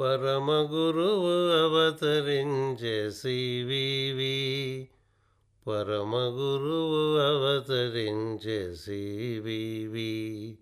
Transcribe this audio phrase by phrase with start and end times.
[0.00, 4.88] పరమగురువు అవతరించే సివివి
[5.66, 10.58] పరమగురువు అవతరించే సివివి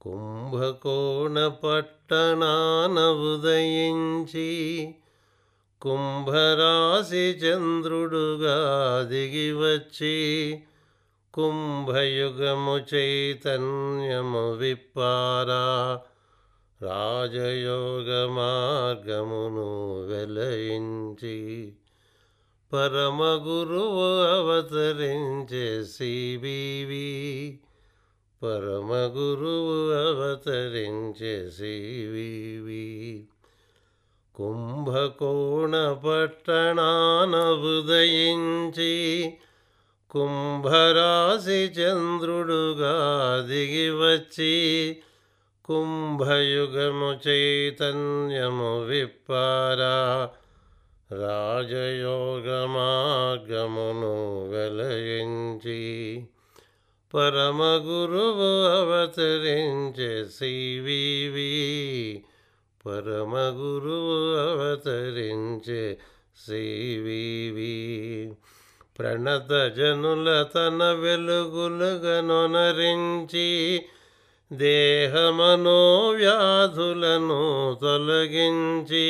[0.00, 4.50] కుంభకోణ పట్టణాన ఉదయించి
[5.82, 8.56] కుంభరాశి చంద్రుడుగా
[9.08, 10.16] దిగివచ్చి
[11.34, 16.00] కుంభయుగము చైతన్యము విప్పారా.
[16.80, 19.68] రాజయోగ మార్గమును
[20.08, 21.36] వెలయించి
[22.72, 27.08] పరమగురువు అవతరించే సిబివి
[28.42, 32.84] పరమగురువు అవతరించే సివివి
[34.34, 37.34] కుంభకోణ పట్టణాన
[37.70, 38.92] ఉదయించి
[40.14, 42.94] కుంభరాశి చంద్రుడుగా
[43.48, 44.54] దిగివచ్చి
[45.68, 49.94] కుంభయుగము చైతన్యము విప్పారా
[51.12, 54.12] రాజయోగ మార్గమును
[54.50, 55.80] వెలయించి
[57.14, 61.50] పరమగురువు అవతరించే సివివి
[62.84, 65.82] పరమగురువు అవతరించే
[66.44, 67.74] సివివి
[68.98, 71.88] ప్రణత జనుల తన వెలుగులుగనొనరించి
[74.50, 76.18] దేహమనోవ్యాధులను
[77.80, 79.06] తొలగించి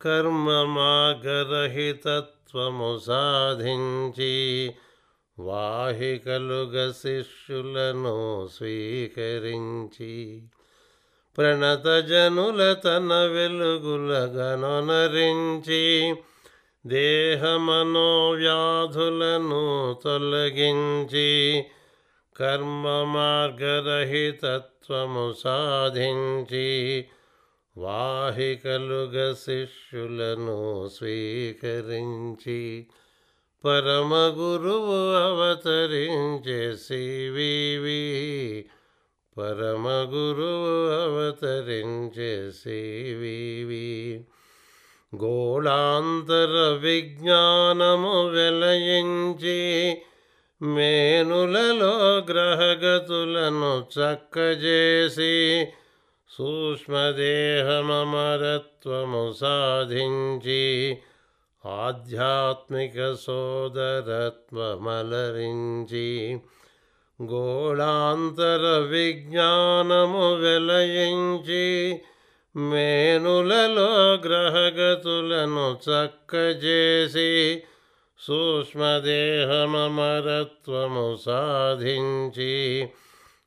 [0.00, 1.30] కర్మ మార్గరహితత్వము
[3.06, 4.34] సాధించి
[5.38, 8.16] వాహికలుగ శిష్యులను
[8.56, 10.12] స్వీకరించి
[11.38, 14.22] ప్రణతజనుల తన వెలుగులగనొనరించి
[16.84, 17.64] దేహమనోవ్యాధులను
[20.04, 21.28] తొలగించి
[22.36, 24.06] కర్మ మార్గరహితత్వము
[25.42, 26.68] సాధించి
[27.76, 30.56] వాహికలుగ శిష్యులను
[30.96, 32.58] స్వీకరించి
[33.64, 38.02] పరమగురువు అవతరించే సివివి
[39.36, 43.86] పరమగురువు అవతరించే సివివి
[45.12, 49.58] గోళాంతర విజ్ఞానము వెలయించి
[50.63, 51.91] మేనులలో
[52.29, 55.35] గ్రహగతులను చక్కజేసి
[56.29, 56.81] సూక్ష్మదేహమరత్వము
[59.39, 60.63] సాధించి
[61.63, 64.37] ఆధ్యాత్మిక సోదరత్వమలరించి
[67.19, 71.65] గోళాంతర విజ్ఞానము వెలయించి
[72.55, 73.89] మేనులలో
[74.25, 77.29] గ్రహగతులను చక్కజేసి
[78.20, 82.52] సూక్ష్మదేహమరత్వము సాధించి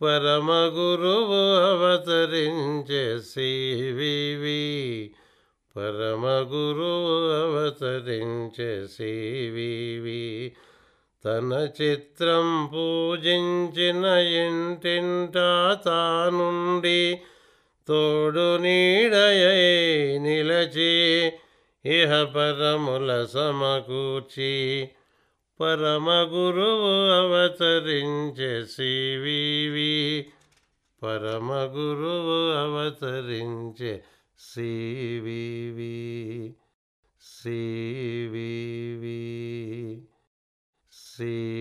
[0.00, 4.62] పరమగురువు అవతరించే సివివి
[5.76, 10.24] పరమగురువు అవతరించే సివివి
[11.24, 14.04] తన చిత్రం పూజించిన
[14.38, 15.48] ఇంటింటా
[15.84, 17.00] తానుండి
[17.90, 21.32] తోడు నీడయై నిలచి
[21.84, 24.88] ఇహ పరముల సమకూర్చి
[25.60, 30.26] పరమ పరమగురువు అవతరించే సివివి
[31.02, 34.04] పరమగురువు అవతరించే
[34.54, 36.54] C V V.
[37.42, 39.20] C V V
[40.92, 41.59] C V V